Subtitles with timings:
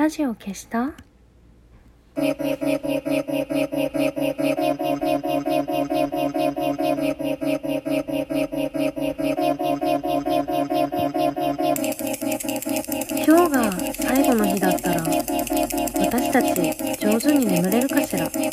[0.00, 0.78] ラジオ消した？
[0.78, 0.94] 今
[2.16, 2.32] 日
[13.50, 16.48] が最後の日だったら私たち
[16.98, 18.24] 上手に眠れるかしら？
[18.24, 18.46] 明日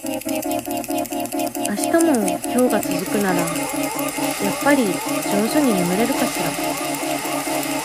[1.94, 3.48] も今日が続くならやっ
[4.66, 4.92] ぱり上
[5.48, 6.52] 手に眠れるかしら？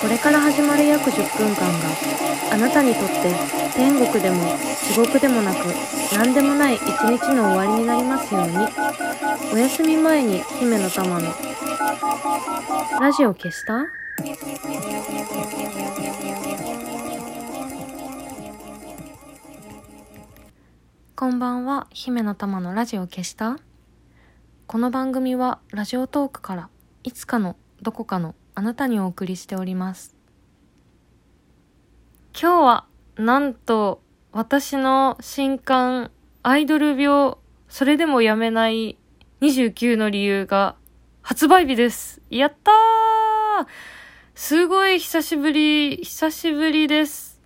[0.01, 3.35] これから始まる約10分間があなたにとって
[3.75, 4.45] 天国でも
[4.85, 5.57] 地獄でもなく
[6.15, 8.57] 何でもない一日の終わりになりますように。
[9.55, 11.33] お休み前に姫の玉の。
[13.01, 13.87] ラジオ消した？
[21.17, 23.59] こんばんは、姫の玉のラジオ消した？
[24.67, 26.69] この番組はラジオトークから
[27.03, 30.15] いつかのどこかのあなたにお送りしております。
[32.35, 32.87] 今日は
[33.17, 34.01] なんと
[34.33, 36.11] 私の新刊
[36.43, 37.35] アイドル病
[37.69, 38.97] それでもやめない
[39.43, 40.75] 29の理由が
[41.21, 42.23] 発売日です。
[42.31, 43.67] やったー
[44.35, 47.39] すごい久しぶり、久しぶりです。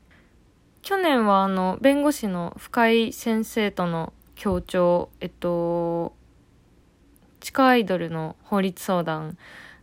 [0.83, 6.15] 去年はあの、弁護士の深井先生との協調、えっと、
[7.41, 9.37] 地下アイドルの法律相談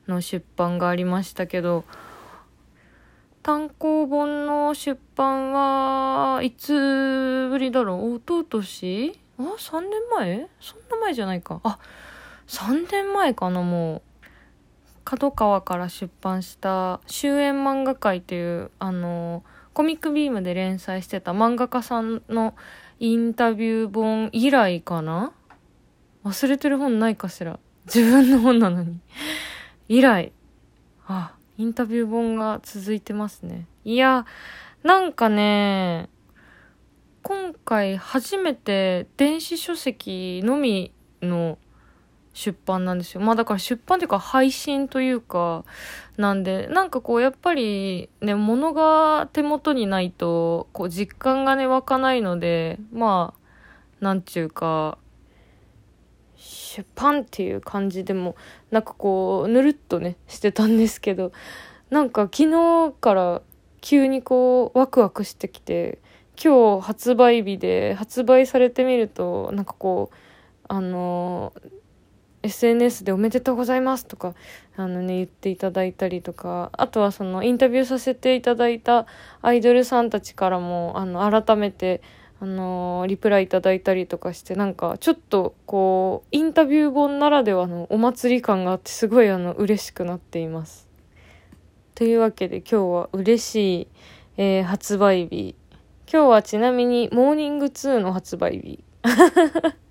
[0.07, 1.83] の出版がありましたけど、
[3.43, 8.15] 単行本の出版はいつぶりだろう？
[8.15, 9.19] おととし？
[9.37, 10.47] あ ?3 年前？
[10.61, 11.59] そんな前じゃないか。
[11.63, 11.77] あ、
[12.47, 14.01] 3年前かなもう。
[15.03, 22.55] 角川から出版した終焉漫画界という、あの、コミックビームで連載してた漫画家さんの
[22.99, 25.33] インタビュー本以来かな？
[26.23, 27.59] 忘れてる本ないかしら
[27.93, 29.01] 自分の本なのに。
[29.89, 30.31] 以来。
[31.05, 33.67] あ、インタビュー本が続いてますね。
[33.85, 34.25] いや、
[34.83, 36.09] なんかね、
[37.21, 41.57] 今回初めて電子書籍のみの
[42.33, 43.21] 出版なんですよ。
[43.21, 45.63] まあだから出版っていうか配信というか、
[46.17, 54.97] なんで、なんかこうやっぱりね、物が手元にないと、こう実感がね、湧かないので、まあ、なんちゅうか、
[56.43, 58.35] 出版っていう感じでも、
[58.69, 61.31] なんかこう、ぬるっとね、してたんですけど、
[61.89, 63.41] なんか昨日から
[63.81, 65.99] 急にこう、ワクワクしてきて、
[66.43, 70.15] 今日発売日で、発売されてみると、なんかこう、
[70.67, 71.53] あの
[72.43, 74.35] SNS でおめでとうございますとか、
[74.75, 79.05] あのね、言っていただいたりとか、あとはそのインタビューさせていただいた
[79.41, 82.01] アイドルさんたちからも、あの、改めて、
[82.39, 90.87] あのリプライいただいたりとかして、なんか、ちょっと、こう、インタビュー本ならではのお祭り感があって、すごいあの、嬉しくなっています。
[91.95, 93.87] というわけで今日は嬉しい、
[94.37, 95.55] えー発売日。
[96.11, 98.83] 今日はちなみに、モーニング2の発売日。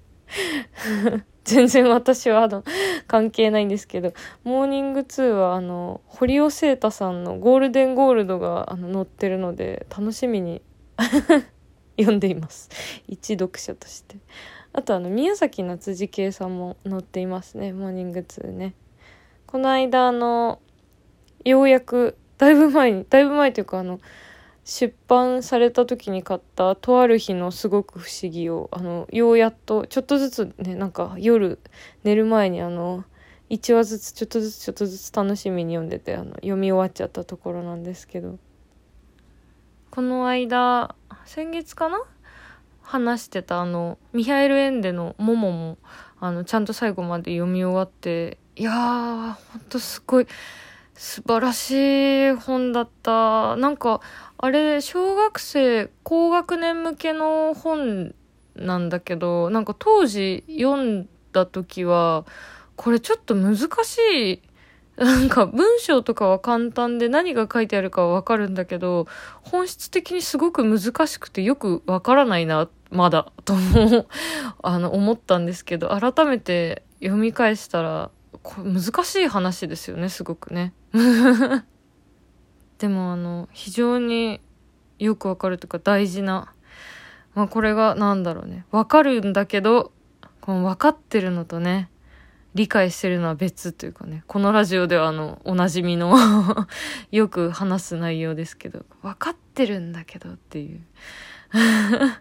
[1.44, 2.64] 全然私はあの、
[3.06, 4.12] 関係ないんですけど、
[4.44, 10.62] モーニング2はあの、堀尾聖太さんのゴールデンゴールドがあの載ってるので、楽しみに
[11.98, 12.70] 読んでいます。
[13.08, 14.16] 一読者として。
[14.72, 18.74] あとあの、宮崎夏次圭さんも載っていますね、モーニング2ね。
[19.46, 20.60] この間あの、
[21.44, 24.00] ようやく、だいぶ前に、だいぶ前というかあの、
[24.64, 31.58] 出版された時に買ったとある日のすごく不思議をあのようやっとちょっとずつねなんか夜
[32.04, 33.04] 寝る前にあの
[33.50, 38.38] 1話ずつちょっとずつちょっとずつ楽しみに読んでてあの読み終わっちゃったところなんですけど
[39.90, 40.94] この間
[41.34, 41.98] 先月かな？
[42.82, 45.78] 話してたあのミハエル・エンデの「モモも」
[46.20, 50.26] あのちゃんと最後まで読み終わっていやーほんとすごい
[50.92, 54.02] 素晴らしい本だったなんか
[54.36, 58.14] あれ、小学生、高学年向けの本
[58.54, 62.26] なんだけど、なんか当時読んだ時は、
[62.76, 64.42] これちょっと難しい。
[64.96, 69.06] なんか文章とかは簡単で何が書いてあるかはわかるんだけど、
[69.42, 74.06] 本質的にすごく難しくてよくわからないな、まだ、とも、
[74.62, 78.10] あの、思ったんですけど、改めて読み返したら、
[78.42, 80.74] こ難しい話ですよね、すごくね。
[82.78, 84.40] でもあの、非常に
[84.98, 86.52] よくわかるというか大事な、
[87.34, 88.66] まあこれがなんだろうね。
[88.70, 89.92] わかるんだけど、
[90.40, 91.88] この分かってるのとね、
[92.54, 96.14] 理解してるのは別というかね、このラジオではあの、おなじみの
[97.10, 100.80] よく話す内容ですけど、分かってるんだけどっていう。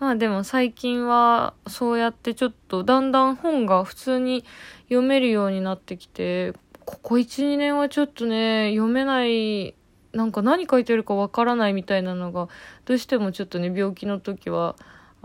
[0.00, 4.44] まあでも最近はそうやってちょっとだんだん本が普通に
[4.88, 6.52] 読めるようになってきて、
[6.84, 9.74] ここ1、2年はちょっとね、読めない
[10.14, 12.48] なんか何書いてるかわからないみたいなのが
[12.84, 14.76] どうしてもちょっとね病気の時は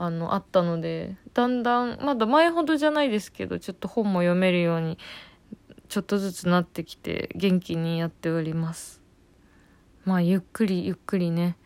[0.02, 4.98] あのあったのでだんだんまだ前ほどじゃないですけどちょっと本も読めるように
[5.90, 9.02] ちょっとずつなってきて元気にやっております。
[10.06, 11.58] まあゆっくりゆっくりね。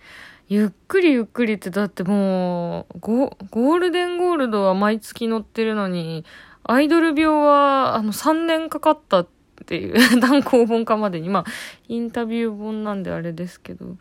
[0.48, 6.26] ゆっくりゆっくりってだってもうゴールデンゴールドは毎月載ってるのに
[6.64, 9.32] アイドル病はあの3年かかったって
[9.63, 11.45] っていう 単行本化までに、まあ、
[11.88, 13.95] インタビュー本なんであれですけど、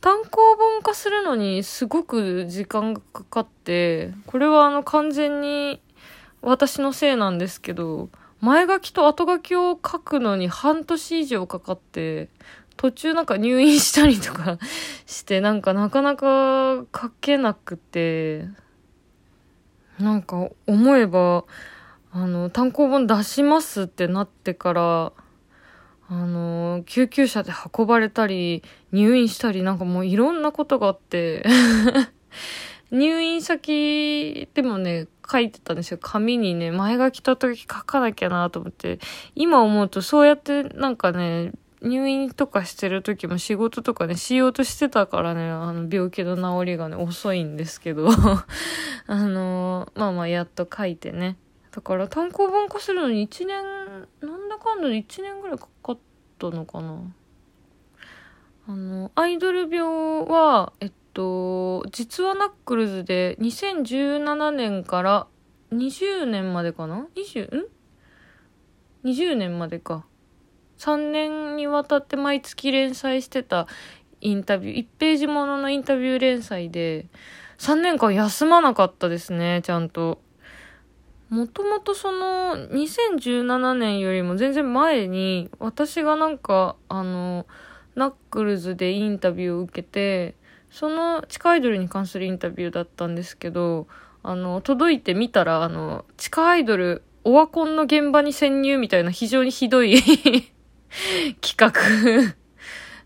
[0.00, 5.80] 単行本化するのにすごく時間がかかって、これはあの完全に
[6.42, 8.10] 私のせいなんですけど、
[8.40, 12.28] 前書きと後書きを書くのに半年以上かかって、
[12.76, 14.58] 途中なんか入院したりとか
[15.06, 18.48] してなんかなかなか書けなくて、
[19.98, 21.44] なんか思えば、
[22.18, 25.12] あの、単行本出しますってなってから、
[26.08, 31.44] あの、救急車で運ばれたり、入院したり、なんかもういろんなことがあって
[32.90, 35.98] 入院先でもね、書いてたんですよ。
[36.00, 38.98] 紙にね、前書きと時書かなきゃなと思って。
[39.34, 41.52] 今思うとそうやってなんかね、
[41.82, 48.08] 入院とかしてる時も仕事とかね、しようとしてたからね、あの、病気の治りがね、遅いんですけど
[49.06, 51.36] あのまあまあ、やっと書いてね。
[51.76, 53.62] だから単行本化するのに1年
[54.22, 55.98] なんだかんだで1年ぐらいかかっ
[56.38, 57.02] たのかな
[58.66, 65.26] あのアイドル病はえっと実はナックルズで2017年から
[65.70, 67.54] 20年までかな ?20?
[67.54, 67.66] ん
[69.04, 70.06] ?20 年までか。
[70.78, 73.66] 3年にわたって毎月連載してた
[74.20, 77.06] インタビュー、1ページもののインタビュー連載で、
[77.58, 80.20] 3年間休まなかったですね、ちゃんと。
[81.28, 87.46] もともとその2017年よりも全然前に私がなんかあの
[87.94, 90.34] ナックルズでインタビューを受けて
[90.70, 93.86] その地下アイドルに関するインタビューだったんですけど
[94.22, 100.00] あの届いてみたらあの地下アイドルオワコンの現場に潜入みたいな非常にひどい
[101.40, 101.72] 企画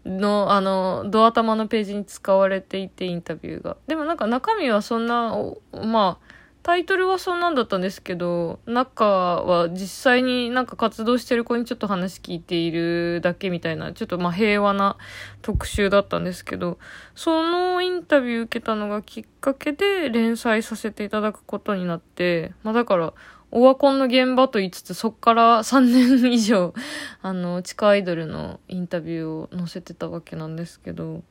[0.04, 3.76] の、あの、ドア玉のページに使われていて、インタビューが。
[3.86, 5.36] でもなんか中身はそんな、
[5.72, 14.96] まあ、タイトルはそんなんだったんですけど、中は実際になんか活動してる子にちょっと話聞いているだけみたいな、ちょっとまあ平和な
[15.40, 16.78] 特集だったんですけど、
[17.14, 23.14] そのインタビュー受けたのがきっかけで連載させていただくことになって、まあだから、
[23.52, 26.72] オワコンの現場と言いつつ、そっから3年以上、
[27.20, 31.22] あの、地下アイドルのインタビューを載せてたわけなんですけど、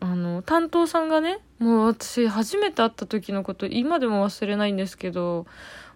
[0.00, 5.46] あの、担当さんがね、もう私初めて会った時のこと今でも忘れないんですけど、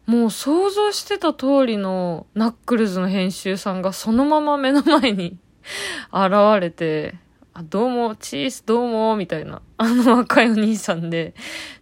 [0.06, 5.38] もう想像してた通りのナックルズの編集さんがそのまま目の前に
[6.12, 7.14] 現れて、
[7.54, 11.34] あ、どうも、チースどうも、みたいな、あの若いお兄さんで、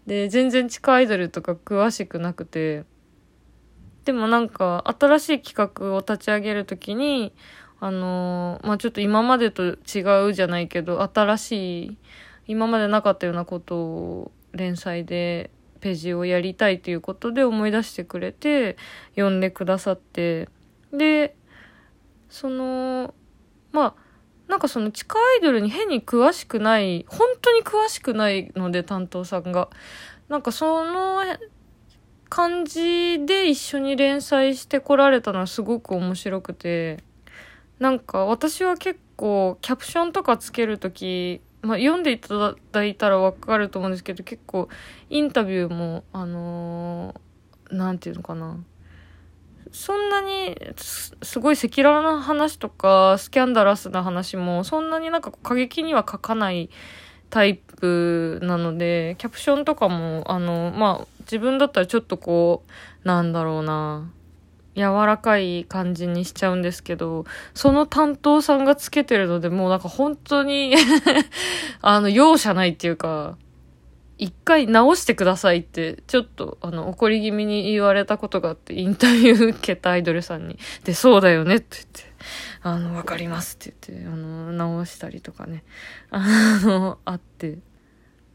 [0.07, 2.85] で、全然地下アイドルとか詳しくなくて、
[4.05, 7.33] でもなんか新しい企画を立ち上げるときに、
[7.81, 11.97] あのー、まあ、ちょっと今までと違うじゃないけど、新しい、
[12.47, 15.51] 今までなかったようなことを連載で
[15.81, 18.77] ページをやりたいということで思い出してくれて、
[19.15, 20.49] 読んでくださって、
[20.93, 21.37] で、
[22.29, 23.15] その、
[23.73, 24.11] まあ、
[24.49, 29.71] なんかその地下アイドルに変に詳しくない、本当に詳しくないので担当さんが。
[30.29, 31.23] なんかその
[32.29, 37.03] 感じで一緒に連載してこられたのはすごく面白くて、
[37.81, 44.69] なんか私は結構キャプションとかつけるとき、まあ、読んでいただいたらわかると思うんですけど結構
[45.09, 48.59] インタビューもあのー、なんていうのかな。
[49.73, 56.71] そんなにすごい赤裸々な話とかスキャンダラスな話もそんなになんか過激には書かない
[57.31, 62.65] タイプなのでキャプションとかもあのまあ自分だったらちょっとこ
[63.05, 64.11] うなんだろうな。
[64.77, 67.25] 柔らかい感じにしちゃうんですけど、
[67.55, 70.75] その担当さんがつけてるので、もうなんか本当に
[71.83, 73.37] あの、容赦ないっていうか、
[74.21, 80.59] 一回直してくださいって、ちょっと、あの、怒り気味に言われたことがあって、インタビュー受けたアイドルさんに。
[80.85, 82.03] で、そうだよねって言って、
[82.63, 85.65] あの、わかりますって言って、あの、直したりとかね、
[86.11, 87.59] あの、あって。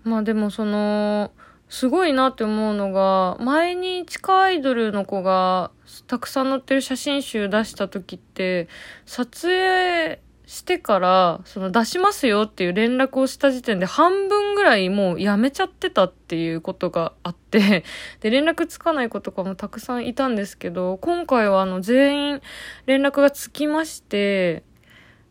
[0.04, 1.32] まあでもその、
[1.76, 5.72] すごいなって思うのが、前に地下アイドルの子が
[6.08, 8.70] たくさん載ってる写真集出した時って、
[9.06, 17.84] 撮影してから、その出しますよっていう連絡をした時点で半分ぐらいもうやめちゃってたっていうことがあって、
[18.22, 22.42] で、連絡つかない子とかもたくさんいたんですけど、今回はあの全員
[22.86, 24.64] 連絡がつきまして、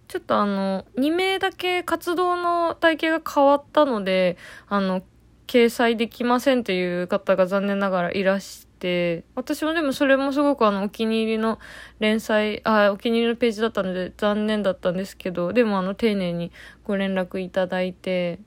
[0.08, 4.36] ちょっとあの、2名だけ活動の体系が変わったので、
[4.68, 5.02] あの、
[5.46, 11.58] 掲載できませんという方が残念ながらいらして、私もでもそれもすごくあの、お気に入りの
[11.98, 16.52] 連載、あ、お気に入りのページだったので残念だったんですけど、でもあの、丁寧に
[16.84, 18.40] ご連絡いただいて、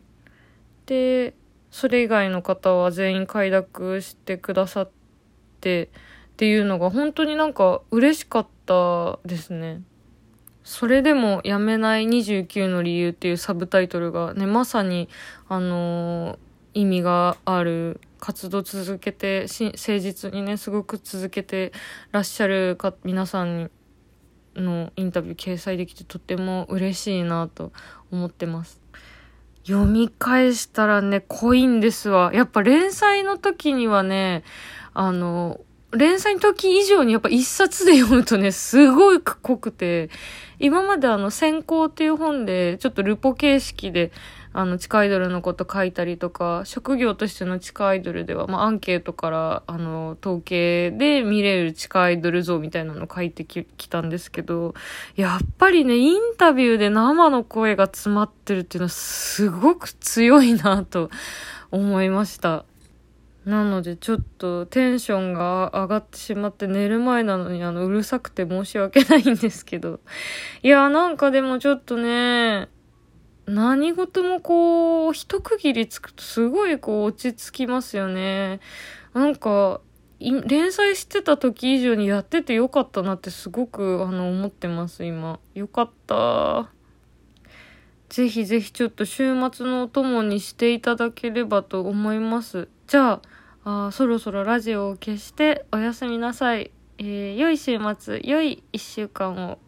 [0.86, 1.34] で、
[1.72, 4.89] それ以外の方は全員快諾してくださっ
[5.62, 5.89] て、っ
[6.38, 9.82] ていうのが本当になんか嬉しかったですね。
[10.63, 15.08] それでもやめない29の理由っていうサブタイトルがね、まさに、
[15.48, 16.38] あのー、
[16.77, 21.74] 意味がある活動続けて、し誠実にね、すごく続けて
[22.12, 23.72] らっしゃるか、皆さん
[24.55, 27.72] のインタビュー掲載できてとても嬉しいなと
[28.12, 28.79] 思ってます。
[29.65, 32.31] 読み返したらね、濃いんですわ。
[32.31, 34.43] やっぱ連載の時にはね、
[34.93, 35.60] あの、
[35.91, 40.12] 連載の時以上にやっぱ一冊で読むとね、すごい濃くて、
[40.60, 44.12] 今まであの、先行っていう本で、ちょっとルポ形式で、
[44.58, 54.74] あの、地下アイドルのこと書いたりとか、職業としての地下アイドルでは、まあ、アンケートから、あの、統計で見れる地下アイドル像みたいなの書いてきたんですけど、
[55.16, 61.12] やっぱりね、インタビューで生の声が詰まってるっていうのは、すごく強いなと
[61.70, 62.66] 思いました。
[63.46, 70.02] なのでちょっとテンションが上がってしまって寝る前なのにあのうるさくて申し訳ないんですけど。
[70.64, 72.68] いや、なんかでもちょっとね、
[73.48, 78.60] 何事もこう、一区切りつくとすごいこう落ち着きますよね。
[79.13, 79.80] なんか、
[80.20, 85.39] 連載してた時以上にやっててよかったなってすごくあの思ってます、今。
[85.54, 86.70] よかった。
[88.10, 92.68] ぜひぜひちょっと週末のお供にしていただければと思います。
[92.88, 93.22] じゃ
[93.63, 96.72] あ、あそろそろラジオを消しておやすみなさい。
[96.98, 99.60] えー、良い週末、良い一週間を。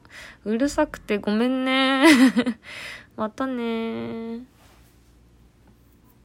[0.46, 2.06] うるさくてごめんね。
[3.20, 4.46] またね